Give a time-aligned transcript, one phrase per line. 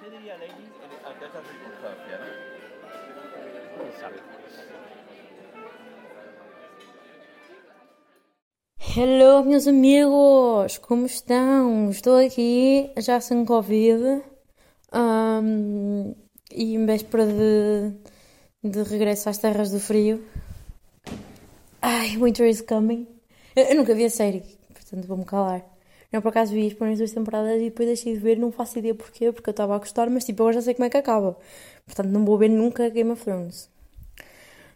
[0.00, 0.10] ¿Qué
[4.00, 4.16] sabe.
[8.96, 10.78] Hello, meus amigos!
[10.78, 11.90] Como estão?
[11.90, 14.22] Estou aqui já sem Covid
[14.92, 16.14] ahm,
[16.52, 17.92] e em véspera de,
[18.62, 20.24] de regresso às terras do frio.
[21.82, 23.06] Ai, winter is coming.
[23.56, 24.42] Eu, eu nunca vi a série,
[24.72, 25.73] portanto vou-me calar.
[26.14, 28.78] Não, por acaso vi as primeiras duas temporadas e depois deixei de ver, não faço
[28.78, 30.96] ideia porquê, porque eu estava a gostar, mas tipo, agora já sei como é que
[30.96, 31.36] acaba.
[31.84, 33.68] Portanto, não vou ver nunca Game of Thrones.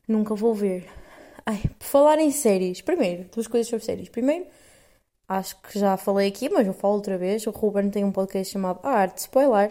[0.08, 0.88] Nunca vou ver.
[1.46, 4.08] Ai, por falar em séries, primeiro, duas coisas sobre séries.
[4.08, 4.48] Primeiro,
[5.28, 7.46] acho que já falei aqui, mas eu falo outra vez.
[7.46, 9.70] O Ruben tem um podcast chamado A Arte Spoiler.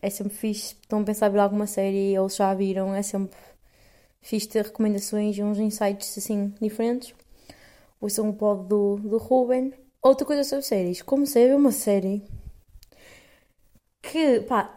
[0.00, 0.74] É sempre fixe.
[0.80, 2.94] Estão a pensar em ver alguma série, eles já viram.
[2.94, 3.36] É sempre
[4.22, 7.14] fixe ter recomendações e uns insights assim diferentes.
[8.00, 9.74] Ouçam o pod do, do Ruben.
[10.02, 11.02] Outra coisa sobre séries.
[11.02, 12.22] Comecei a ver uma série
[14.02, 14.74] que, pá,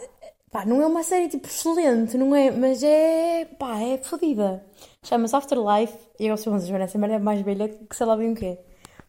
[0.51, 2.51] pá, não é uma série tipo excelente, não é?
[2.51, 4.65] Mas é, pá, é fodida.
[5.03, 8.35] Chama-se Afterlife e eu sou essa merda é mais velha que sei lá bem o
[8.35, 8.59] quê.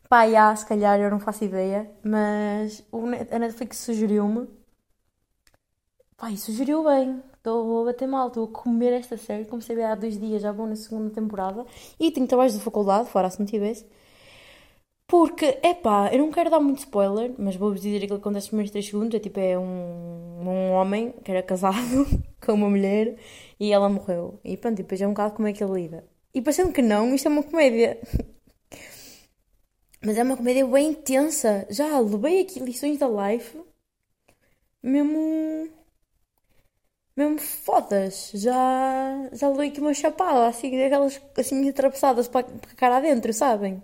[0.09, 2.85] Pá, já, se calhar eu não faço ideia, mas
[3.31, 4.49] a Netflix sugeriu-me.
[6.17, 7.23] Pá, e sugeriu bem.
[7.37, 9.45] Estou a bater mal, estou a comer esta série.
[9.45, 11.67] Comecei a ver há dois dias, já vou na segunda temporada.
[12.01, 13.87] E tenho trabalhos da faculdade, fora se não tivesse.
[15.07, 18.49] Porque, epá, eu não quero dar muito spoiler, mas vou-vos dizer aquilo que acontece nos
[18.49, 19.15] primeiros 3 segundos.
[19.15, 22.07] É tipo, é um, um homem que era casado
[22.45, 23.17] com uma mulher
[23.61, 24.41] e ela morreu.
[24.45, 26.05] E pronto, depois é um bocado como é que ele lida.
[26.35, 27.99] E parecendo que não, isto é uma comédia.
[30.05, 31.67] Mas é uma comédia bem intensa.
[31.71, 33.59] Já levei aqui lições da life.
[34.83, 35.69] Mesmo.
[37.17, 38.31] Mesmo fodas.
[38.35, 39.29] Já.
[39.33, 43.83] Já levei aqui uma chapada, assim, daquelas assim atravessadas para, para a cara adentro, sabem?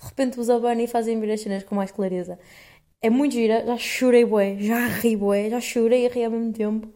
[0.00, 2.38] De repente os abanam e fazem vir as cenas com mais clareza.
[3.00, 6.52] É muito gira, já chorei bué, já ri bué, já chorei e ri ao mesmo
[6.52, 6.88] tempo.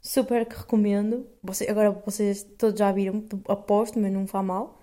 [0.00, 1.26] Super que recomendo.
[1.42, 4.80] Você- agora vocês todos já viram, aposto, mas não faz mal.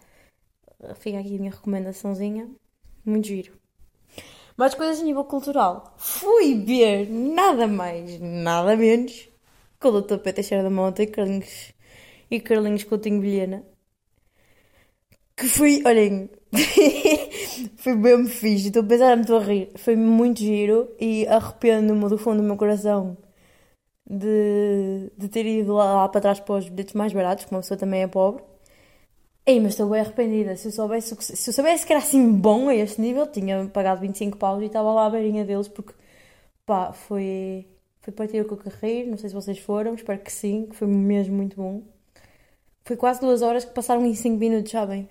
[0.96, 2.50] Fica aqui a minha recomendaçãozinha.
[3.06, 3.54] Muito giro.
[4.56, 5.94] Mais coisas a nível cultural.
[5.98, 9.30] Fui ver nada mais, nada menos
[9.80, 10.18] que o Dr.
[10.18, 10.34] P.
[10.34, 11.74] Teixeira da Mota e Carlinhos,
[12.30, 13.64] e Carlinhos Coutinho Vilhena.
[15.36, 16.30] Que foi, olhem,
[17.78, 18.68] foi bem fixe.
[18.68, 19.72] Estou a pensar, estou a rir.
[19.76, 23.18] Foi muito giro e arrependo-me do fundo do meu coração
[24.10, 27.62] de, de ter ido lá, lá para trás para os bilhetes mais baratos, como uma
[27.62, 28.44] pessoa também é pobre.
[29.46, 30.56] Ei, mas estou bem arrependida.
[30.58, 34.02] Se eu, soubesse, se eu soubesse que era assim bom a este nível, tinha pagado
[34.02, 35.94] 25 paus e estava lá à beirinha deles, porque
[36.66, 37.68] pá, foi,
[38.02, 39.06] foi para ter o rir.
[39.08, 41.84] Não sei se vocês foram, espero que sim, que foi mesmo muito bom.
[42.88, 45.10] Foi quase duas horas que passaram em 5 minutos, sabem?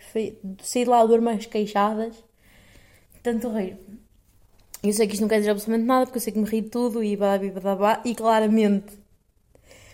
[0.62, 2.16] Saí de lá a dor mais queixadas,
[3.22, 3.76] tanto rir.
[4.82, 6.62] Eu sei que isto não quer dizer absolutamente nada, porque eu sei que me ri
[6.62, 8.98] de tudo e blá blá blá blá, e claramente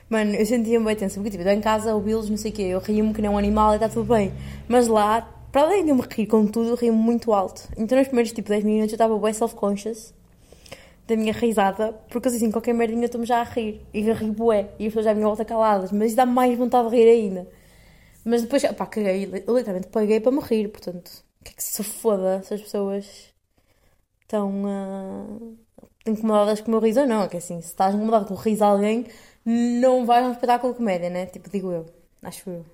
[0.09, 2.63] Mano, eu sentia-me bem tensa, porque tipo, eu em casa ouvi-los, não sei o quê,
[2.63, 4.33] eu ria-me que nem um animal e está tudo bem.
[4.69, 7.69] Mas lá, para além de eu me rir com tudo, eu ria-me muito alto.
[7.77, 10.15] Então nos primeiros tipo 10 minutos eu estava bem self-conscious
[11.09, 13.81] da minha risada, porque assim, qualquer merdinha eu estou-me já a rir.
[13.93, 16.91] E eu rio bué, e as pessoas já minha volta caladas, mas dá mais vontade
[16.91, 17.49] de rir ainda.
[18.25, 21.83] Mas depois, pá, caguei, literalmente paguei para me rir, portanto, o que é que se
[21.83, 23.33] foda se as pessoas
[24.23, 25.27] estão ah,
[26.07, 28.37] incomodadas com o meu riso ou não, é que assim, se estás incomodado com o
[28.37, 29.07] riso de alguém,
[29.45, 31.27] não vais a um espetáculo de comédia, né?
[31.27, 31.87] Tipo, digo eu,
[32.23, 32.65] acho eu.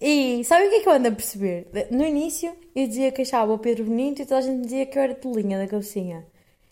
[0.00, 1.68] E sabe o que é que eu ando a perceber?
[1.90, 4.96] No início eu dizia que achava o Pedro bonito e toda a gente dizia que
[4.98, 6.24] eu era tolinha da cabecinha.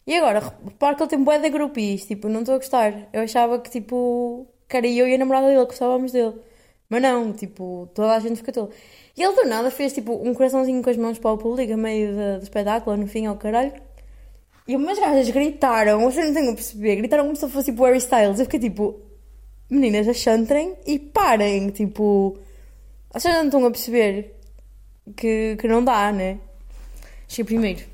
[0.07, 3.09] E agora, repara que ele tem bué de grupis, tipo, não estou a gostar.
[3.13, 6.35] Eu achava que, tipo, que era eu e a namorada dele, gostávamos dele.
[6.89, 8.71] Mas não, tipo, toda a gente fica tola.
[9.17, 11.77] E ele do nada fez, tipo, um coraçãozinho com as mãos para o público, a
[11.77, 13.73] meio do espetáculo, no fim, ao caralho.
[14.69, 17.99] E umas gajas gritaram, vocês não têm a perceber, gritaram como se fosse, tipo, Harry
[17.99, 18.39] Styles.
[18.39, 19.01] Eu fiquei, tipo,
[19.71, 22.39] meninas, achantrem e parem, tipo...
[23.13, 24.37] Vocês não estão a perceber
[25.17, 26.39] que, que não dá, né?
[27.29, 27.85] Cheguei primeiro.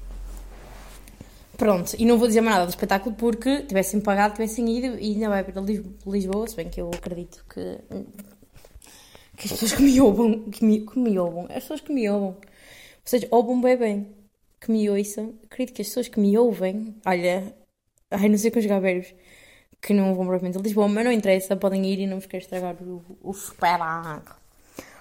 [1.56, 5.12] Pronto, e não vou dizer mais nada do espetáculo porque tivessem pagado, tivessem ido e
[5.12, 7.78] ainda vai para Lis- Lisboa, se bem que eu acredito que,
[9.42, 11.18] que as pessoas que me ouvem, que me, que me
[11.48, 12.36] as pessoas que me ouvem,
[13.04, 14.16] vocês ouvem bem bem,
[14.60, 17.52] que me ouçam, acredito que as pessoas que me ouvem, olha,
[18.08, 19.12] ai não sei conjugar verbos,
[19.80, 22.44] que não vão provavelmente a Lisboa, mas não interessa, podem ir e não vos quero
[22.44, 24.36] estragar o, o espetáculo.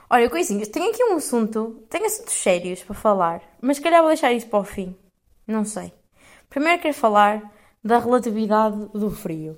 [0.09, 4.09] Olha, coisinhas, tenho aqui um assunto, tenho assuntos sérios para falar, mas se calhar vou
[4.09, 4.95] deixar isso para o fim,
[5.45, 5.93] não sei.
[6.49, 7.53] Primeiro quero falar
[7.83, 9.55] da relatividade do frio.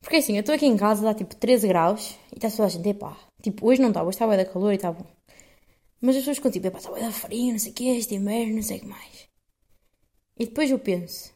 [0.00, 2.68] Porque assim, eu estou aqui em casa, dá tipo 13 graus, e está toda a
[2.68, 5.06] gente, epá, tipo, hoje não está, hoje está bem da calor e está bom.
[6.00, 8.54] Mas as pessoas ficam tipo, está bem da frio, não sei o que, este inverno,
[8.56, 9.28] não sei o que mais.
[10.38, 11.32] E depois eu penso,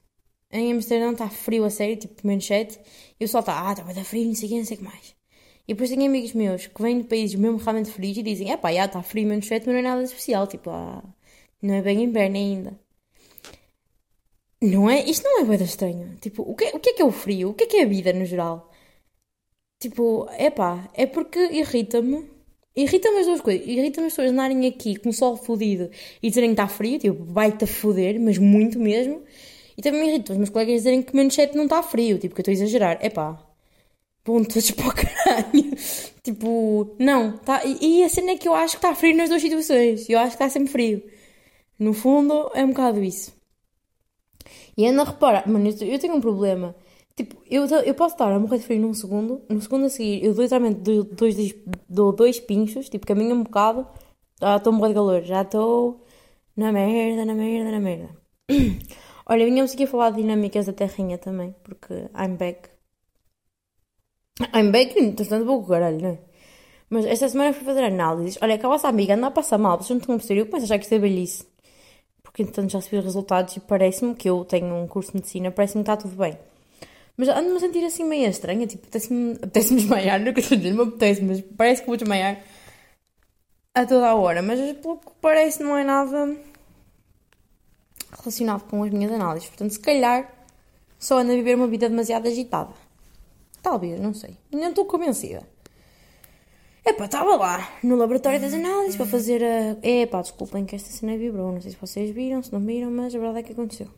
[0.51, 2.81] em Amsterdão está frio a sério, tipo menos 7,
[3.21, 4.79] e o sol está, ah, está bem frio, não sei o que, não sei o
[4.79, 5.15] que mais.
[5.67, 8.57] E depois tenho amigos meus que vêm de países mesmo realmente frios e dizem, é
[8.57, 11.03] pá, já está frio menos 7, mas não é nada especial, tipo, ah,
[11.63, 12.81] não é bem inverno ainda.
[14.63, 15.05] Não é?
[15.05, 16.17] Isto não é coisa estranho.
[16.21, 17.51] Tipo, o que, o que é que é o frio?
[17.51, 18.71] O que é que é a vida no geral?
[19.85, 22.25] Tipo, é pá, é porque irrita-me.
[22.75, 23.67] Irrita-me as duas coisas.
[23.67, 25.91] Irrita-me as pessoas andarem aqui com o sol fodido
[26.23, 29.23] e dizerem que está frio, tipo, vai-te a foder, mas muito mesmo.
[29.77, 32.35] E também me irrita os meus colegas dizerem que menos 7 não está frio, tipo,
[32.35, 32.99] que eu estou a exagerar.
[33.03, 33.39] É pá,
[34.25, 35.77] pontos para o caralho.
[36.23, 37.63] tipo, não, tá.
[37.67, 40.09] E, e a cena é que eu acho que está frio nas duas situações.
[40.09, 41.03] Eu acho que está sempre frio.
[41.79, 43.35] No fundo, é um bocado isso.
[44.79, 46.75] E anda a reparar, mano, eu tenho um problema.
[47.17, 50.25] Tipo, eu, eu posso estar a morrer de frio num segundo, no segundo a seguir,
[50.25, 51.55] eu literalmente dou dois,
[51.89, 53.87] dou dois pinchos, tipo, caminho um bocado,
[54.41, 56.05] já estou a morrer de calor, já estou
[56.57, 58.17] na merda, na merda, na merda.
[59.27, 62.69] Olha, vinhamos aqui a falar de dinâmicas da terrinha também, porque I'm back.
[64.53, 66.19] I'm back, entretanto vou com caralho, não é?
[66.91, 68.39] Mas esta semana fui fazer análises.
[68.43, 70.47] Olha, que a vossa amiga anda a passar mal, vocês não estão a perceber, eu
[70.47, 71.47] começo a achar que isto é velhice
[72.35, 75.53] porque entretanto já se os resultados e parece-me que eu tenho um curso de medicina,
[75.53, 76.37] parece-me que está tudo bem.
[77.17, 80.43] Mas ando-me a sentir assim meio estranha, tipo, apetece-me apetece desmaiar, não é que eu
[80.43, 82.43] estou a dizer, me apetece, mas parece que vou desmaiar
[83.75, 84.43] a toda a hora.
[84.43, 86.37] Mas pelo que parece não é nada
[88.19, 89.49] relacionado com as minhas análises.
[89.49, 90.33] Portanto, se calhar
[90.99, 92.73] só ando a viver uma vida demasiado agitada.
[93.63, 94.37] Talvez, não sei.
[94.51, 95.47] Não estou convencida.
[96.85, 99.77] Epá, estava lá no laboratório das análises para fazer a.
[99.87, 101.53] Epá, desculpem que esta cena vibrou.
[101.53, 103.89] Não sei se vocês viram, se não viram, mas a verdade é que aconteceu.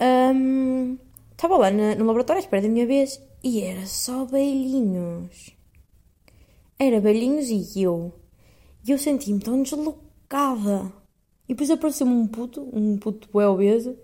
[0.00, 0.96] Um,
[1.42, 5.50] estava lá no, no laboratório à espera da minha vez e era só belinhos.
[6.78, 8.12] Era belinhos e eu.
[8.86, 10.92] E eu senti-me tão deslocada.
[11.48, 13.96] E depois apareceu-me um puto, um puto bué obeso,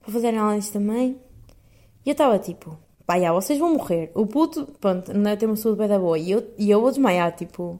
[0.00, 1.20] para fazer análise também.
[2.04, 4.10] E eu estava tipo, pá, já, vocês vão morrer.
[4.14, 6.18] O puto, pronto, não é ter uma saúde bem da boa.
[6.18, 7.78] E eu, e eu vou desmaiar, tipo,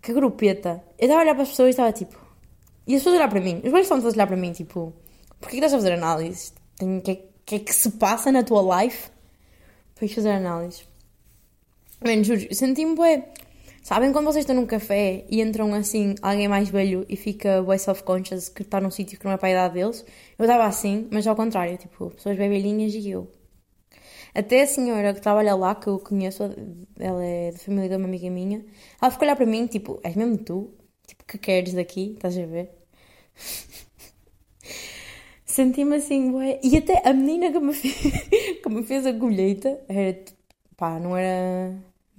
[0.00, 0.82] que grupeta.
[0.98, 2.18] Eu estava a olhar para as pessoas e estava tipo,
[2.86, 4.94] e as pessoas olhar para mim, os velhos estão a olhar para mim, tipo,
[5.38, 6.52] porquê que estás a fazer análise?
[6.80, 9.10] O que, é, que é que se passa na tua life
[9.94, 10.84] para fazer análise?
[12.04, 13.28] Mano, juro, senti-me bué.
[13.82, 17.76] Sabem quando vocês estão num café e entram assim, alguém mais velho e fica bué
[17.76, 20.04] self-conscious que está num sítio que não é para a idade deles?
[20.38, 23.30] Eu estava assim, mas ao contrário, tipo, pessoas bem velhinhas e eu.
[24.34, 26.42] Até a senhora que trabalha lá, que eu conheço,
[26.98, 28.64] ela é da família de uma amiga minha,
[29.00, 30.74] ela ficou a olhar para mim, tipo, és mesmo tu?
[31.06, 32.14] Tipo, que queres daqui?
[32.14, 32.70] Estás a ver?
[35.54, 36.58] Senti-me assim, ué.
[36.64, 38.28] E até a menina que me fez,
[38.60, 40.18] que me fez a colheita era,
[40.76, 41.72] pá, não era,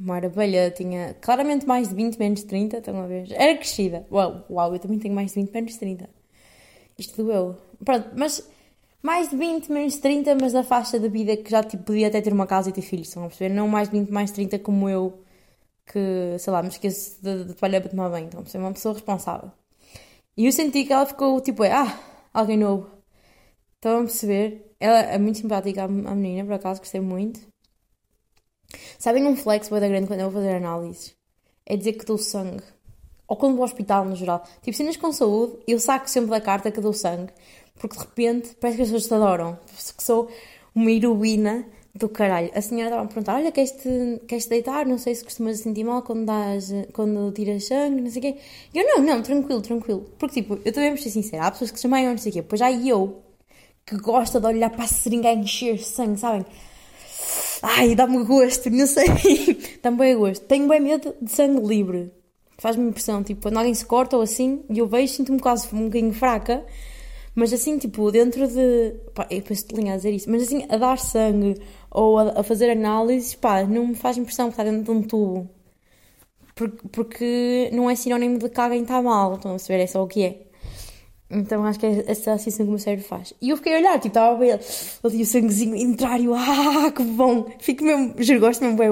[0.07, 3.29] era velha, tinha claramente mais de 20, menos de 30, estão a ver?
[3.33, 4.07] Era crescida.
[4.09, 6.09] Uau, uau, eu também tenho mais de 20, menos de 30.
[6.97, 7.57] Isto doeu.
[7.83, 8.49] Pronto, mas
[9.03, 12.07] mais de 20, menos de 30, mas da faixa da vida que já tipo, podia
[12.07, 13.53] até ter uma casa e ter filhos, estão a perceber?
[13.53, 15.19] Não mais de 20, mais de 30 como eu,
[15.85, 18.63] que, sei lá, me esqueço de, de toalha para tomar banho, estão a perceber?
[18.63, 19.51] Uma pessoa responsável.
[20.37, 21.99] E eu senti que ela ficou tipo, ah,
[22.33, 22.94] alguém novo.
[23.85, 24.75] Estão a perceber?
[24.79, 27.39] Ela é muito simpática, a menina, por acaso, gostei muito.
[28.97, 31.15] Sabem um flex bem da grande quando eu vou fazer análises?
[31.65, 32.63] É dizer que dou sangue.
[33.27, 34.43] Ou quando vou ao hospital, no geral.
[34.63, 37.31] Tipo, cenas com saúde, eu saco sempre da carta que dou sangue
[37.77, 39.59] porque de repente parece que as pessoas te adoram.
[39.95, 40.29] Que sou
[40.73, 42.49] uma heroína do caralho.
[42.53, 44.85] A senhora estava a perguntar: Olha, queres-te queres deitar?
[44.85, 48.37] Não sei se costumas sentir mal quando, dás, quando tiras sangue, não sei o quê.
[48.73, 50.05] Eu: Não, não, tranquilo, tranquilo.
[50.17, 52.33] Porque, tipo, eu também vou ser sincera: há pessoas que se chamam, não sei o
[52.33, 52.41] quê.
[52.41, 53.21] Pois já eu,
[53.85, 56.45] que gosta de olhar para a seringa e encher sangue, sabem?
[57.61, 59.05] Ai, dá-me gosto, não sei.
[59.81, 60.45] dá-me bem gosto.
[60.45, 62.11] Tenho bem medo de sangue livre.
[62.57, 65.85] Faz-me impressão, tipo, quando alguém se corta ou assim, e eu vejo, sinto-me quase um
[65.85, 66.65] bocadinho fraca.
[67.35, 68.95] Mas assim, tipo, dentro de.
[69.13, 71.55] Pá, eu penso de linha a dizer isso, mas assim, a dar sangue
[71.91, 75.01] ou a, a fazer análises, pá, não me faz impressão que está dentro de um
[75.03, 75.49] tubo.
[76.55, 79.83] Porque, porque não é sinónimo de que alguém está mal, estão a perceber?
[79.83, 80.44] É só o que é.
[81.29, 83.33] Então acho que é essa a sensação que o meu cérebro faz.
[83.41, 84.59] E eu fiquei a olhar, tipo, estava a ver
[85.03, 87.49] ali o sanguezinho entrar e eu, ah, que bom!
[87.59, 88.89] Fico mesmo, juro, gosto mesmo, bem,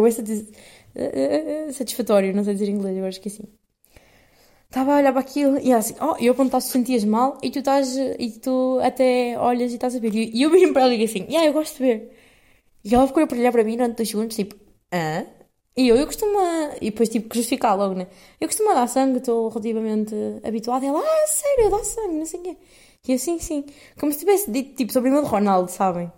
[0.96, 3.44] é satisfatório, não sei dizer inglês, eu acho que assim
[4.74, 7.60] estava a olhar para aquilo e assim, oh, eu quando estás, sentias mal e tu
[7.60, 10.14] estás, e tu até olhas e estás a ver.
[10.16, 12.12] E eu vim para ela e assim, yeah, eu gosto de ver.
[12.84, 14.56] E ela ficou a olhar para mim durante dois segundos, tipo,
[14.92, 15.26] hã?
[15.76, 16.38] E eu, eu costumo,
[16.82, 18.08] e depois tipo, justificar logo, né?
[18.40, 20.86] Eu costumo dar sangue, estou relativamente habituada.
[20.86, 22.58] E ela, ah, sério, dou sangue, não sei o quê.
[23.08, 23.66] E eu, sim, sim.
[24.00, 26.12] Como se tivesse dito, tipo, sobre o meu Ronaldo, sabem?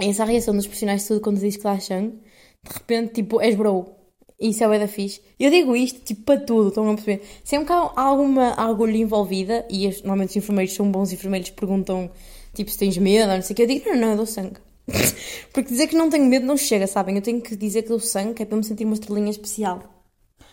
[0.00, 2.18] E essa reação dos profissionais de tudo quando diz que dá sangue,
[2.62, 3.94] de repente, tipo, és bro.
[4.40, 5.20] Isso é o da fixe.
[5.38, 7.22] Eu digo isto, tipo, para tudo, estão a perceber?
[7.44, 12.10] Sempre que há alguma agulha envolvida, e normalmente os enfermeiros são bons enfermeiros, perguntam
[12.54, 14.58] Tipo, se tens medo, não sei o que, eu digo, não, não, eu dou sangue.
[15.52, 17.16] Porque dizer que não tenho medo não chega, sabem?
[17.16, 19.82] Eu tenho que dizer que dou sangue, que é para me sentir uma estrelinha especial.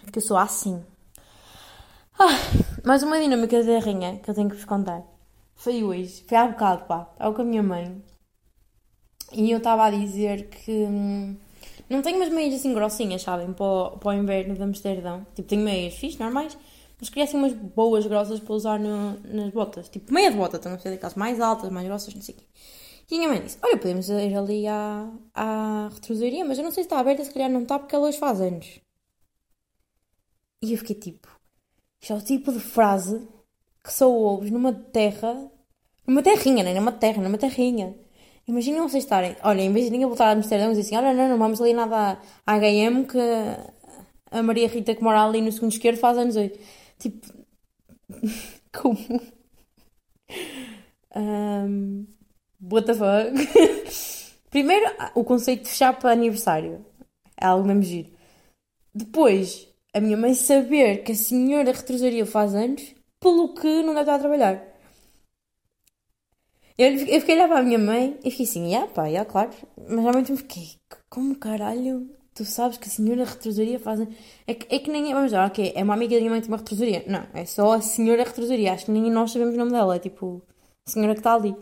[0.04, 0.84] Porque eu sou assim.
[2.20, 2.38] Ah,
[2.84, 5.02] mais uma dinâmica da rainha que eu tenho que vos contar.
[5.56, 7.08] Foi hoje, foi há bocado, pá.
[7.14, 8.02] Estava com a minha mãe.
[9.34, 10.72] E eu estava a dizer que.
[10.72, 11.36] hum,
[11.90, 13.52] não tenho umas meias assim grossinhas, sabem?
[13.54, 15.26] Para o, para o inverno de Amsterdão.
[15.36, 16.58] Tipo, tenho meias fixe, normais.
[17.00, 19.88] Mas queria assim umas boas, grossas para usar no- nas botas.
[19.90, 22.38] Tipo, meia de bota, estão a ser daquelas mais altas, mais grossas, não sei o
[22.40, 22.44] quê.
[23.10, 26.72] E a minha mãe disse: Olha, podemos ir ali à, à retrosaria, mas eu não
[26.72, 28.80] sei se está aberta, se calhar não está, porque ela hoje faz anos.
[30.62, 31.28] E eu fiquei tipo:
[32.02, 33.28] Isto é o tipo de frase
[33.84, 35.50] que só ouves numa terra,
[36.06, 37.96] numa terrinha, nem numa terra, numa terrinha.
[38.48, 41.14] Imaginem vocês estarem, olha, em vez de ninguém voltar a Amsterdão e dizer assim: Olha,
[41.14, 43.18] não, não vamos ali nada à HM que
[44.32, 46.60] a Maria Rita que mora ali no segundo esquerdo faz anos hoje.
[47.00, 47.28] Tipo,
[48.74, 48.98] como?
[51.16, 52.06] Um,
[52.62, 53.32] what the fuck?
[54.50, 54.86] Primeiro,
[55.16, 56.86] o conceito de fechar para aniversário.
[57.40, 58.10] É algo mesmo giro.
[58.94, 64.02] Depois, a minha mãe saber que a senhora retrosaria faz anos, pelo que não deve
[64.02, 64.64] estar a trabalhar.
[66.78, 69.50] Eu, eu fiquei olhar para a minha mãe e fiquei assim, ah pá, yeah, claro.
[69.76, 70.70] Mas mesmo tempo fiquei,
[71.10, 74.00] como caralho, tu sabes que a senhora retrosaria faz?
[74.46, 76.48] É que, é que nem, vamos lá, ok, é uma amiga da minha mãe que
[76.48, 77.04] tem uma retrosaria.
[77.08, 78.74] Não, é só a senhora retrosaria.
[78.74, 80.44] Acho que nem nós sabemos o nome dela, é tipo,
[80.88, 81.56] a senhora que está ali.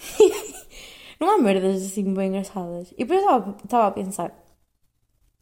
[1.20, 2.92] Não há merdas assim bem engraçadas.
[2.92, 4.32] E depois estava- a pensar,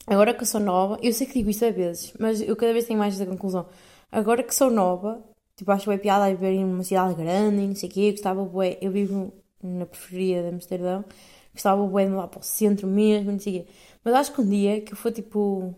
[0.07, 2.73] agora que eu sou nova, eu sei que digo isto a vezes, mas eu cada
[2.73, 3.67] vez tenho mais esta conclusão.
[4.11, 5.23] Agora que sou nova,
[5.57, 8.11] tipo, acho bem piada a viver em uma cidade grande e não sei o quê,
[8.13, 11.05] gostava bué, eu vivo na periferia de Amsterdão,
[11.53, 13.71] gostava bué de me lá para o centro mesmo, não sei o quê.
[14.05, 15.75] Mas acho que um dia que eu for tipo.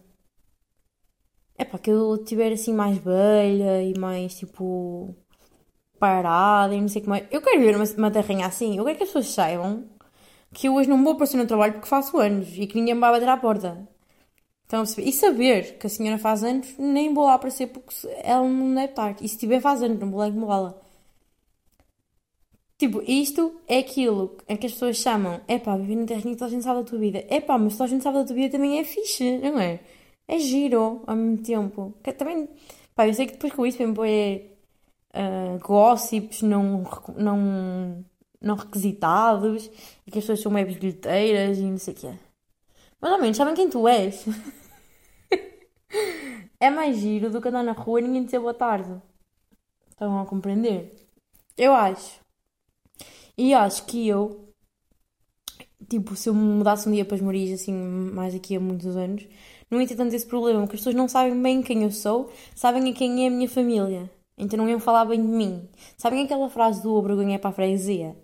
[1.56, 5.14] É pá, que eu tiver assim mais velha e mais tipo.
[6.00, 7.26] Parada e não sei como é.
[7.30, 9.84] Eu quero viver numa, uma terrinha assim, eu quero que as pessoas saibam
[10.52, 13.00] que eu hoje não vou aparecer no trabalho porque faço anos e que ninguém me
[13.00, 13.88] vai bater à porta.
[14.72, 15.08] A perceber?
[15.08, 18.86] E saber que a senhora faz anos, nem vou lá aparecer porque ela não deve
[18.90, 19.16] estar.
[19.20, 20.74] E se tiver faz anos, não vou lá incomodá-la.
[22.78, 26.46] Tipo, isto é aquilo em que as pessoas chamam, é pá, viver na terrinha toda
[26.46, 27.24] a gente sabe da tua vida.
[27.28, 29.80] É pá, mas toda a gente sabe da tua vida também é fixe, não é?
[30.26, 31.94] É giro ao mesmo tempo.
[32.02, 32.48] Que também,
[32.94, 33.92] pá, eu sei que depois com isso vem
[35.12, 36.84] põe gossips não,
[37.16, 38.04] não,
[38.40, 39.70] não requisitados
[40.06, 42.14] e que as pessoas são meio bilheteiras e não sei o quê.
[43.00, 44.24] Mas ao menos sabem quem tu és.
[46.62, 49.00] É mais giro do que andar na rua e ninguém dizer boa tarde.
[49.90, 50.94] Estão a compreender?
[51.56, 52.20] Eu acho.
[53.36, 54.52] E acho que eu,
[55.88, 58.94] tipo, se eu me mudasse um dia para as Morias, assim, mais daqui a muitos
[58.94, 59.26] anos,
[59.70, 62.30] não ia ter tanto esse problema, porque as pessoas não sabem bem quem eu sou,
[62.54, 64.10] sabem a quem é a minha família.
[64.36, 65.68] Então não iam falar bem de mim.
[65.96, 68.16] Sabem aquela frase do vergonha é para a freguesia?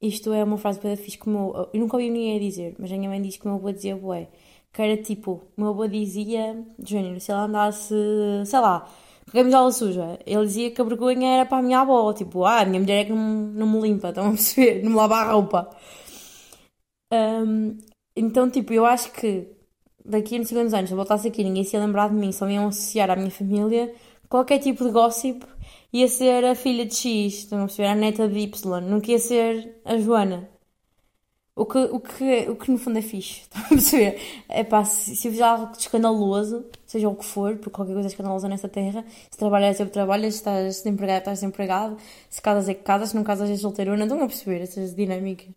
[0.00, 1.70] Isto é uma frase para fixe que o meu...
[1.72, 3.96] Eu nunca ouvi ninguém dizer, mas a minha mãe diz que o meu avô dizia
[3.96, 4.28] bué.
[4.72, 7.94] Que era tipo, o meu avô dizia, género, se ela andasse,
[8.44, 8.86] sei lá,
[9.24, 12.12] com a camisola suja, ele dizia que a vergonha era para a minha avó.
[12.12, 14.82] Tipo, ah, a minha mulher é que não, não me limpa, estão a perceber?
[14.84, 15.70] Não me lava a roupa.
[17.12, 17.78] Hum,
[18.16, 19.48] então, tipo, eu acho que
[20.04, 22.32] daqui a uns segundos anos, se eu voltasse aqui, ninguém se ia lembrar de mim,
[22.32, 23.92] só me iam associar à minha família,
[24.28, 25.44] qualquer tipo de gossip
[25.92, 27.88] ia ser a filha de X, estão a perceber?
[27.88, 30.48] A neta de Y, nunca ia ser a Joana.
[31.54, 34.20] O que, o que, o que no fundo é fixe, estão a perceber?
[34.48, 38.08] É pá, se, se eu fizer algo escandaloso, seja o que for, porque qualquer coisa
[38.08, 41.96] é escandalosa nesta terra, se trabalhas, sempre trabalhas, se estás desempregado, estás desempregado,
[42.28, 45.55] se casas é que casas, se não casas és solteirona, estão a perceber essas dinâmicas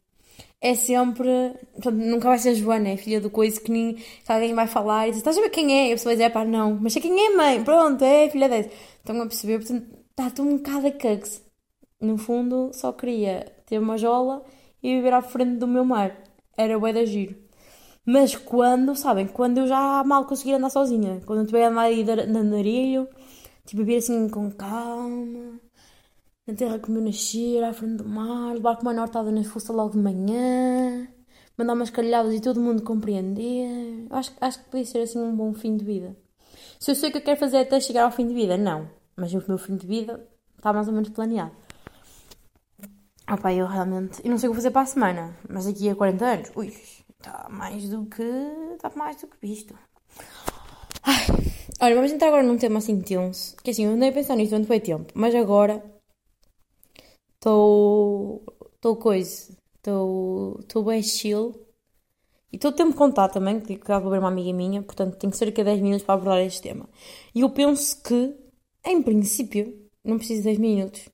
[0.62, 1.54] é sempre.
[1.74, 4.68] Portanto, nunca vai ser a Joana, é filha do coisa que, nem, que alguém vai
[4.68, 5.89] falar e diz: Estás a ver quem é?
[5.89, 8.50] E a pessoa vai dizer: Pá, não, mas sei quem é, mãe, pronto, é filha
[8.50, 8.70] dessa.
[8.98, 9.60] Estão a perceber?
[9.60, 11.30] Portanto, está-te um bocado a cague
[12.01, 14.44] No fundo, só queria ter uma jola
[14.84, 16.16] e viver à frente do meu mar.
[16.58, 17.36] Era bué da giro.
[18.06, 21.82] Mas quando, sabem, quando eu já mal conseguir andar sozinha, quando eu estiver a andar
[21.84, 23.08] aí de de
[23.66, 25.60] tipo, viver assim com calma
[26.50, 29.72] na terra como eu nasci, à frente do mar, levar com uma nortada na fuça
[29.72, 31.08] logo de manhã,
[31.56, 34.08] mandar umas calhadas e todo mundo compreender.
[34.10, 36.18] Acho, acho que podia ser assim um bom fim de vida.
[36.79, 38.89] Se eu sei o que eu quero fazer até chegar ao fim de vida, não.
[39.15, 40.27] Mas o meu fim de vida
[40.58, 41.51] está mais ou menos planeado.
[43.27, 44.22] Ah pá, eu realmente.
[44.24, 46.74] Eu não sei o que fazer para a semana, mas daqui a 40 anos, ui,
[47.20, 48.24] está mais do que.
[48.74, 49.77] está mais do que visto.
[51.03, 51.25] Ai,
[51.79, 53.56] olha, vamos entrar agora num tema assim tenso.
[53.58, 55.99] Que assim, eu andei a pensar nisto durante bem tempo, mas agora
[57.39, 58.43] estou.
[58.75, 59.58] estou coisa.
[59.77, 60.84] estou.
[60.86, 61.55] bem chill.
[62.51, 65.17] E estou a tempo de contar também, que acabo de ver uma amiga minha, portanto
[65.17, 66.89] tenho cerca de 10 minutos para abordar este tema.
[67.34, 68.36] E eu penso que,
[68.84, 71.10] em princípio, não preciso de 10 minutos.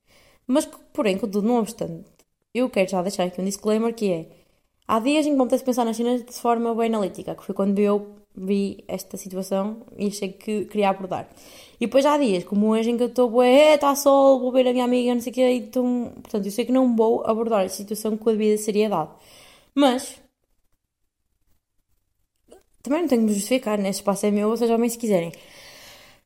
[0.47, 2.05] Mas, porém, contudo, não obstante,
[2.53, 4.29] eu quero já deixar aqui um disclaimer que é
[4.87, 7.53] há dias em que me apetece pensar nas cenas de forma bem analítica, que foi
[7.53, 11.29] quando eu vi esta situação e achei que queria abordar.
[11.79, 14.67] E depois há dias, como hoje, em que eu estou, bué, está sol, vou ver
[14.67, 17.65] a minha amiga, não sei o quê, então, portanto, eu sei que não vou abordar
[17.65, 19.11] esta situação com a devida seriedade.
[19.73, 20.21] Mas,
[22.81, 23.89] também não tenho que me justificar, né?
[23.89, 25.31] Este espaço é meu, ou seja, bem se quiserem.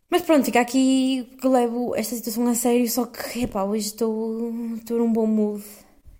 [0.09, 4.51] Mas pronto, fica aqui que levo esta situação a sério, só que, epá, hoje estou,
[4.75, 5.63] estou num bom mood,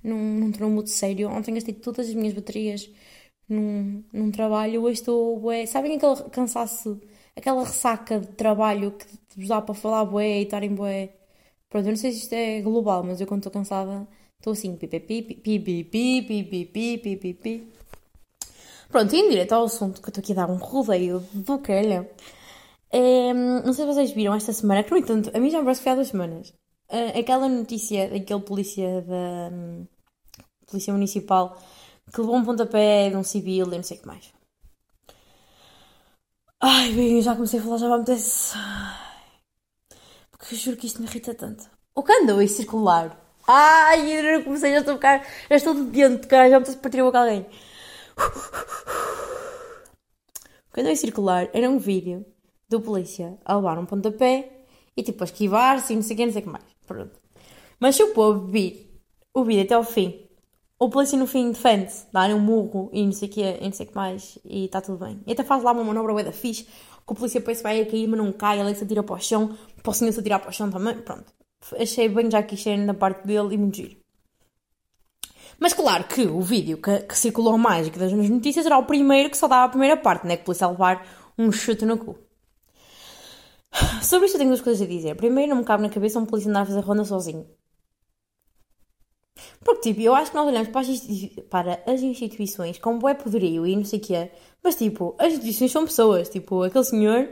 [0.03, 1.29] num, num, num mood sério.
[1.29, 2.89] Ontem gastei todas as minhas baterias
[3.49, 7.01] num, num trabalho, hoje estou, bué, sabem aquele cansaço,
[7.35, 11.09] aquela ressaca de trabalho que vos dá para falar bué e estarem bué.
[11.69, 14.07] Pronto, eu não sei se isto é global, mas eu quando estou cansada
[14.39, 15.83] estou assim, pipipi, pipipi,
[16.23, 17.73] pipipi, pipipi.
[18.89, 22.07] Pronto, indo direto ao assunto, que eu estou aqui a dar um rodeio do caralho.
[22.91, 25.65] É, não sei se vocês viram esta semana, que no entanto, a mim já me
[25.65, 26.49] parece que há duas semanas.
[26.89, 29.87] Uh, aquela notícia daquele polícia da um,
[30.65, 31.57] Polícia Municipal
[32.13, 34.33] que levou um pontapé de um civil e não sei o que mais.
[36.61, 38.17] Ai, bem, eu já comecei a falar, já vai meter
[40.31, 41.69] Porque eu juro que isto me irrita tanto.
[41.95, 43.17] O que andou a circular?
[43.47, 46.79] Ai, eu comecei, já estou a ficar, já estou de dentro, cara, já me estou
[46.79, 47.45] a partir a boca alguém.
[50.69, 52.25] O que andou a circular era um vídeo
[52.67, 56.25] do polícia a levar um pontapé e tipo a esquivar-se e não sei o que,
[56.25, 56.65] não sei o que mais.
[56.85, 57.19] Pronto.
[57.79, 59.01] Mas se o povo vir
[59.33, 60.28] o vídeo até ao fim,
[60.79, 63.73] o polícia no fim defende-se, dá-lhe um murro e não sei o que, e não
[63.73, 65.21] sei que mais, e está tudo bem.
[65.27, 66.71] E até faz lá uma manobra da fixe, que
[67.05, 69.91] o polícia que vai cair, mas não cai, ele se atira para o chão, para
[69.91, 71.33] o senhor se atirar para o chão também, pronto.
[71.77, 73.97] Achei bem já que isto na parte dele e muito giro.
[75.59, 79.29] Mas claro que o vídeo que, que circulou mais que das notícias era o primeiro
[79.29, 80.37] que só dava a primeira parte, né?
[80.37, 81.05] Que o polícia levar
[81.37, 82.17] um chute no cu.
[84.01, 85.15] Sobre isto eu tenho duas coisas a dizer.
[85.15, 87.45] Primeiro, não me cabe na cabeça um polícia andar a fazer ronda sozinho.
[89.63, 90.99] Porque, tipo, eu acho que nós olhamos para as,
[91.49, 94.31] para as instituições com bué poderio e não sei o que é.
[94.63, 96.29] Mas, tipo, as instituições são pessoas.
[96.29, 97.29] Tipo, aquele senhor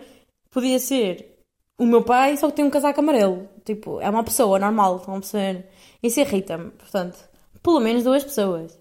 [0.51, 1.37] podia ser
[1.77, 3.47] o meu pai, só que tem um casaco amarelo.
[3.63, 5.69] Tipo, é uma pessoa normal, estão a perceber?
[6.03, 6.71] Isso irrita-me.
[6.71, 7.17] Portanto,
[7.63, 8.77] pelo menos duas pessoas.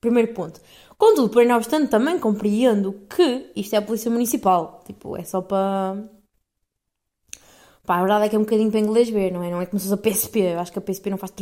[0.00, 0.60] Primeiro ponto.
[0.98, 4.82] Contudo, porém, não obstante, também compreendo que isto é a Polícia Municipal.
[4.84, 6.02] Tipo, é só para.
[7.84, 9.50] Pá, a verdade é que é um bocadinho para inglês ver, não é?
[9.50, 10.40] Não é como se fosse a PSP.
[10.40, 11.32] Eu acho que a PSP não faz.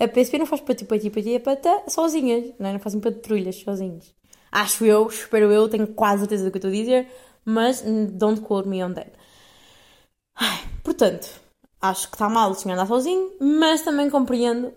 [0.00, 0.62] A PSP não faz
[1.88, 2.72] sozinhas, não é?
[2.72, 4.12] Não fazem patrulhas sozinhos.
[4.50, 7.08] Acho eu, espero eu, tenho quase certeza do que eu estou a dizer,
[7.44, 9.10] mas don't quote me on that.
[10.36, 11.28] Ai, portanto,
[11.80, 14.72] acho que está mal o senhor andar sozinho, mas também compreendo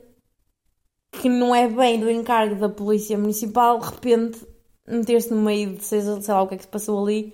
[1.12, 4.48] que não é bem do encargo da Polícia Municipal, de repente,
[4.88, 7.34] meter-se no meio de sei, sei lá o que é que se passou ali.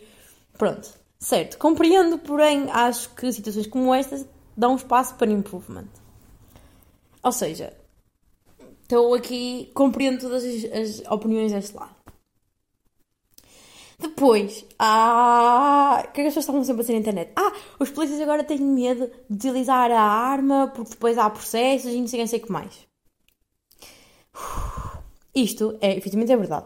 [0.58, 0.94] Pronto,
[1.24, 1.58] certo.
[1.58, 5.88] Compreendo, porém, acho que situações como estas dão espaço para improvement.
[7.24, 7.74] Ou seja,
[8.82, 11.96] estou aqui, compreendo todas as, as opiniões deste lado.
[13.98, 17.32] Depois, ah, o que é que as pessoas estavam sempre a dizer na internet?
[17.38, 22.02] Ah, os polícias agora têm medo de utilizar a arma porque depois há processos e
[22.02, 22.88] não sei, não sei o que mais.
[25.34, 26.66] Isto é, efetivamente, é verdade.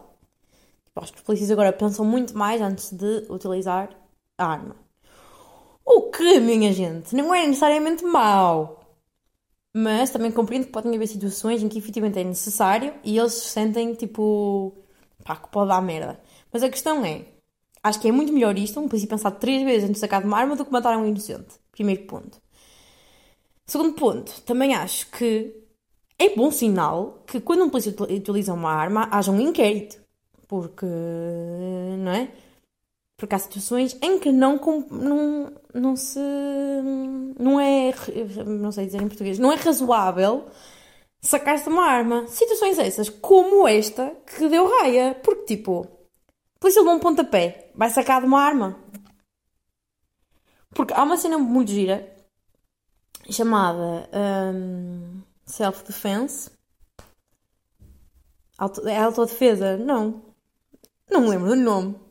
[0.86, 3.88] Tipo, acho que os polícias agora pensam muito mais antes de utilizar
[4.46, 4.76] arma.
[5.84, 8.78] O que, minha gente, não é necessariamente mau.
[9.74, 13.48] Mas também compreendo que podem haver situações em que efetivamente é necessário e eles se
[13.50, 14.76] sentem tipo.
[15.24, 16.20] pá, que pode dar merda.
[16.52, 17.26] Mas a questão é:
[17.82, 20.26] acho que é muito melhor isto, um polícia pensar três vezes antes de sacar de
[20.26, 21.56] uma arma do que matar um inocente.
[21.72, 22.40] Primeiro ponto.
[23.66, 25.54] Segundo ponto, também acho que
[26.18, 30.00] é bom sinal que quando um polícia utiliza uma arma haja um inquérito.
[30.48, 32.32] Porque, não é?
[33.18, 34.60] Porque há situações em que não,
[34.92, 36.20] não, não se.
[37.38, 37.92] Não é.
[38.46, 39.40] Não sei dizer em português.
[39.40, 40.46] Não é razoável
[41.20, 42.28] sacar-se uma arma.
[42.28, 45.16] Situações essas, como esta, que deu raia.
[45.16, 48.78] Porque, tipo, a polícia levou um pontapé, vai sacar de uma arma.
[50.70, 52.08] Porque há uma cena muito gira
[53.28, 54.08] chamada.
[54.54, 56.50] Hum, Self-defense.
[58.56, 59.76] Auto, é autodefesa?
[59.76, 60.22] Não.
[61.10, 62.07] Não me lembro do nome.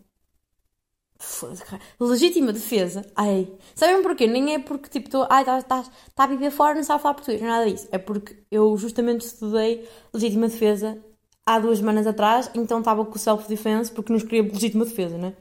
[2.00, 3.06] Legítima defesa.
[3.16, 3.52] Ai.
[3.76, 4.28] Sabem porquê?
[4.28, 5.28] Nem é porque tipo estou.
[5.30, 5.84] Ai, está tá,
[6.16, 7.42] tá a viver fora, não sabe falar português.
[7.42, 7.88] Nada disso.
[7.92, 10.98] É porque eu justamente estudei legítima defesa
[11.46, 15.34] há duas semanas atrás, então estava com self-defense porque não escrevia legítima defesa, né?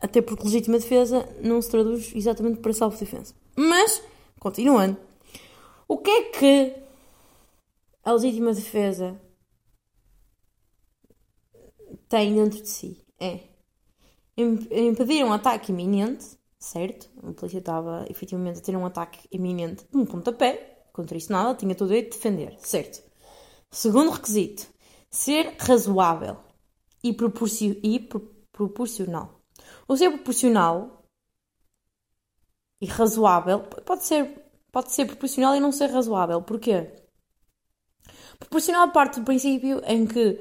[0.00, 3.34] Até porque legítima defesa não se traduz exatamente para self-defense.
[3.56, 4.02] Mas,
[4.38, 4.96] continuando.
[5.86, 6.74] O que é que
[8.04, 9.20] a legítima defesa
[12.08, 13.49] tem dentro de si é
[14.36, 17.08] impedir um ataque iminente, certo?
[17.18, 20.86] A polícia estava efetivamente a ter um ataque iminente de um pontapé.
[20.92, 23.02] contra isso nada, tinha todo o direito de defender, certo?
[23.70, 24.66] Segundo requisito,
[25.10, 26.36] ser razoável
[27.02, 27.16] e,
[27.82, 28.20] e pro
[28.52, 29.40] proporcional.
[29.88, 31.06] O ser proporcional
[32.80, 36.42] e razoável pode ser, pode ser proporcional e não ser razoável.
[36.42, 36.94] Porquê?
[38.38, 40.40] Proporcional parte do princípio em que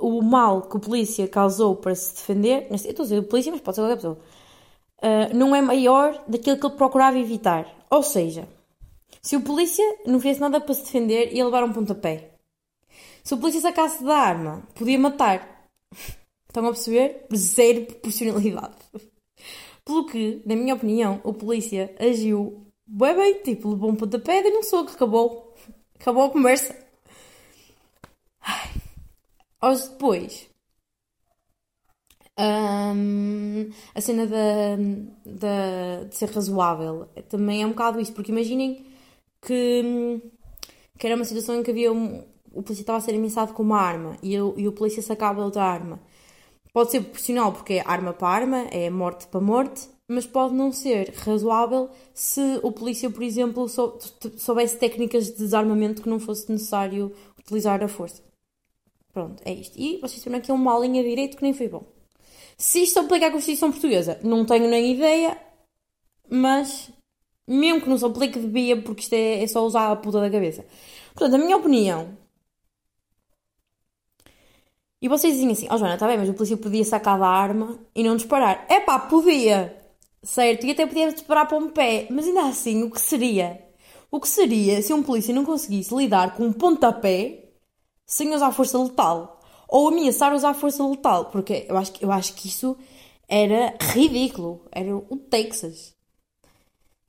[0.00, 3.60] o mal que a polícia causou para se defender, eu estou a dizer polícia, mas
[3.60, 4.18] pode ser qualquer pessoa,
[4.98, 7.66] uh, não é maior daquilo que ele procurava evitar.
[7.90, 8.48] Ou seja,
[9.22, 12.30] se o polícia não fez nada para se defender, ia levar um pontapé.
[13.22, 15.66] Se o polícia sacasse da arma, podia matar.
[16.48, 17.26] Estão a perceber?
[17.34, 18.74] Zero proporcionalidade.
[19.84, 24.50] Pelo que, na minha opinião, o polícia agiu bem bem, tipo, levou um pontapé e
[24.50, 25.54] não soco, acabou.
[25.98, 26.89] Acabou a conversa.
[29.60, 30.48] Aos depois,
[32.38, 38.86] um, a cena de ser razoável também é um bocado isso, porque imaginem
[39.42, 40.20] que,
[40.98, 43.62] que era uma situação em que havia um, o polícia estava a ser ameaçado com
[43.62, 46.00] uma arma e, eu, e o polícia sacava outra arma.
[46.72, 50.72] Pode ser proporcional porque é arma para arma, é morte para morte, mas pode não
[50.72, 53.98] ser razoável se o polícia, por exemplo, sou,
[54.38, 58.29] soubesse técnicas de desarmamento que não fosse necessário utilizar a força.
[59.12, 59.78] Pronto, é isto.
[59.78, 61.84] E vocês viram aqui uma linha de direito que nem foi bom.
[62.56, 65.36] Se isto aplica à Constituição Portuguesa, não tenho nem ideia,
[66.28, 66.92] mas
[67.46, 70.30] mesmo que não se aplique, devia, porque isto é, é só usar a puta da
[70.30, 70.64] cabeça.
[71.14, 72.16] Portanto, a minha opinião.
[75.02, 77.26] E vocês dizem assim: Ó oh, Joana, está bem, mas o polícia podia sacar da
[77.26, 78.66] arma e não disparar.
[78.68, 79.76] É pá, podia!
[80.22, 83.66] Certo, e até podia disparar para um pé, mas ainda assim, o que seria?
[84.10, 87.49] O que seria se um polícia não conseguisse lidar com um pontapé
[88.10, 89.40] sem usar força letal?
[89.68, 91.26] Ou ameaçar usar força letal?
[91.26, 92.76] Porque eu acho, eu acho que isso
[93.28, 94.66] era ridículo.
[94.72, 95.94] Era o Texas.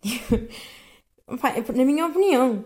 [1.76, 2.64] Na minha opinião.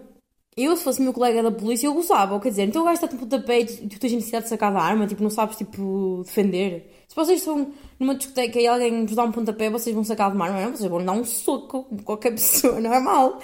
[0.58, 2.40] Eu, se fosse meu colega da polícia, eu gostava.
[2.42, 4.82] Quer dizer, então o gajo está-te um pontapé e tu, tens necessidade de sacar da
[4.82, 6.92] arma, tipo, não sabes, tipo, defender.
[7.08, 10.36] Se vocês estão numa discoteca e alguém vos dá um pontapé, vocês vão sacar de
[10.36, 10.76] uma arma, não?
[10.76, 13.40] Vocês vão dar um soco qualquer pessoa, normal.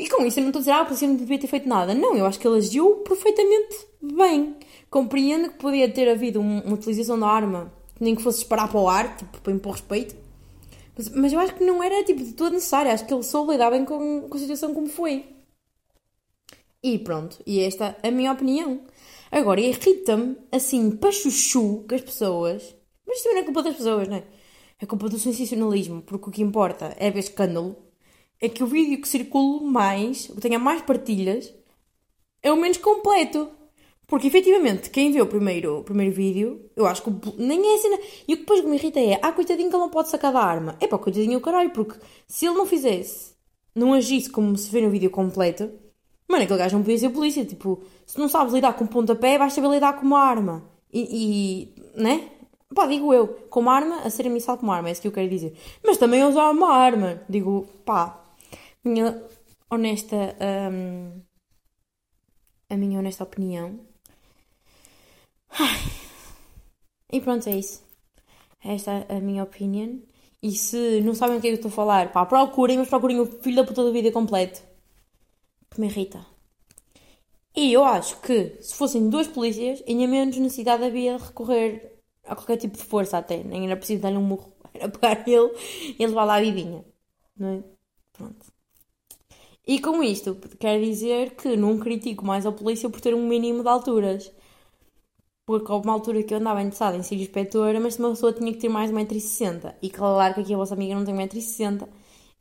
[0.00, 1.68] E com isso eu não estou a dizer, ah, a polícia não devia ter feito
[1.68, 1.94] nada.
[1.94, 4.56] Não, eu acho que ele agiu perfeitamente bem.
[4.88, 8.88] Compreendo que podia ter havido uma utilização da arma, nem que fosse disparar para o
[8.88, 10.16] ar, tipo, para impor respeito.
[10.96, 12.90] Mas, mas, eu acho que não era, tipo, de todo necessário.
[12.90, 15.26] Acho que ele soube lidar bem com, com a situação como foi.
[16.82, 18.80] E pronto, e esta é a minha opinião.
[19.30, 22.74] Agora, irrita-me, assim, para chuchu, que as pessoas...
[23.06, 24.24] Mas isto também não é culpa das pessoas, não é?
[24.80, 27.76] É culpa do sensacionalismo, porque o que importa é ver escândalo.
[28.40, 31.52] É que o vídeo que circula mais, que tenha mais partilhas,
[32.42, 33.50] é o menos completo.
[34.06, 37.98] Porque efetivamente, quem vê o primeiro, o primeiro vídeo, eu acho que nem é cena.
[38.26, 40.40] E o que depois me irrita é, ah, coitadinho que ele não pode sacar da
[40.40, 40.76] arma.
[40.80, 43.34] É pá, coitadinho o caralho, porque se ele não fizesse,
[43.72, 45.70] não agisse como se vê no vídeo completo,
[46.28, 47.44] mano, aquele gajo não podia ser polícia.
[47.44, 50.64] Tipo, se não sabes lidar com pontapé, vais saber lidar com uma arma.
[50.92, 52.30] E, e né?
[52.74, 55.08] Pá, digo eu, com uma arma, a ser ameaçado com uma arma, é isso que
[55.08, 55.56] eu quero dizer.
[55.84, 57.22] Mas também usar uma arma.
[57.28, 58.20] Digo, pá,
[58.84, 59.22] minha
[59.70, 60.36] honesta.
[60.72, 61.22] Hum,
[62.68, 63.80] a minha honesta opinião
[67.12, 67.82] e pronto, é isso.
[68.64, 70.00] Esta é a minha opinião.
[70.42, 72.88] E se não sabem o que é que eu estou a falar, pá, procurem, mas
[72.88, 74.62] procurem o filho da puta da vida completo.
[75.70, 76.24] Que me irrita.
[77.54, 82.34] E eu acho que se fossem dois polícias, ainda menos necessidade havia de recorrer a
[82.36, 83.42] qualquer tipo de força até.
[83.42, 84.52] Nem era preciso dar-lhe um murro.
[84.72, 85.52] Era pegar ele
[85.98, 86.84] e levar lá a vidinha.
[87.36, 87.64] Não é?
[88.12, 88.49] Pronto.
[89.66, 93.62] E com isto, quero dizer que não critico mais a polícia por ter um mínimo
[93.62, 94.32] de alturas
[95.50, 98.52] porque houve uma altura que eu andava interessada em ser inspetora, mas uma pessoa tinha
[98.52, 99.74] que ter mais de 1,60m.
[99.82, 101.88] E claro que aqui a vossa amiga não tem 1,60m.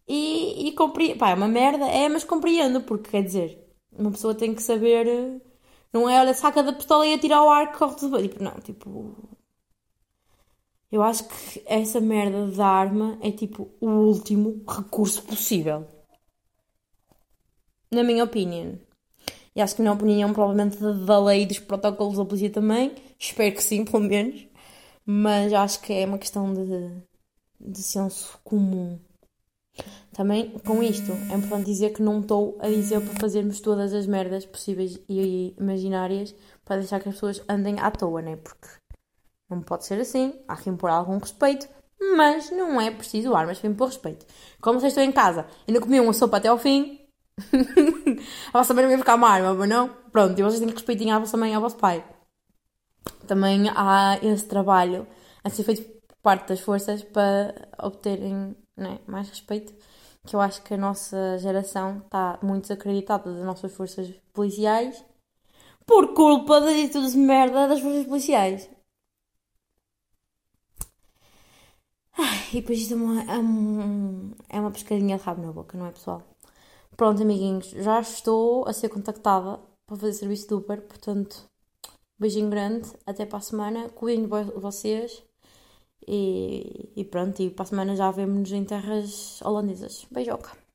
[0.08, 1.17] E, e compreendo.
[1.17, 3.58] Pá, é uma merda, é, mas compreendo, porque quer dizer,
[3.91, 5.41] uma pessoa tem que saber.
[5.91, 8.53] Não é, olha, saca da pistola e atira ao ar que corre tudo Tipo, não,
[8.62, 9.15] tipo.
[10.91, 15.88] Eu acho que essa merda da arma é tipo o último recurso possível.
[17.91, 18.78] Na minha opinião.
[19.56, 22.95] E acho que na opinião, provavelmente, da lei e dos protocolos da polícia também.
[23.17, 24.47] Espero que sim, pelo menos.
[25.06, 26.91] Mas acho que é uma questão de,
[27.60, 28.99] de senso comum.
[30.13, 34.06] Também, com isto, é importante dizer que não estou a dizer para fazermos todas as
[34.06, 38.36] merdas possíveis e imaginárias para deixar que as pessoas andem à toa, né?
[38.36, 38.67] Porque
[39.49, 41.67] não pode ser assim, há que impor algum respeito,
[42.17, 44.25] mas não é preciso armas para impor respeito.
[44.62, 46.99] Como vocês estão em casa, ainda comiam uma sopa até ao fim,
[48.54, 49.89] a vossa mãe não ia ficar uma arma, mas não?
[50.12, 52.04] Pronto, e vocês têm que respeitinho à vossa mãe e ao vosso pai.
[53.28, 55.08] Também há esse trabalho
[55.43, 59.73] a ser feito por parte das forças para obterem né, mais respeito
[60.25, 65.04] que eu acho que a nossa geração está muito desacreditada das nossas forças policiais
[65.86, 68.69] por culpa de tudo de merda das forças policiais.
[72.17, 75.88] Ai, e depois isto é uma, é, é uma pescadinha de rabo na boca, não
[75.88, 76.21] é pessoal?
[77.00, 79.58] Pronto, amiguinhos, já estou a ser contactada
[79.88, 81.46] para fazer serviço de Uber, portanto,
[82.20, 85.24] beijinho grande, até para a semana, cuidem de vocês
[86.06, 90.06] e, e pronto, e para a semana já vemos-nos em terras holandesas.
[90.12, 90.68] Beijoca!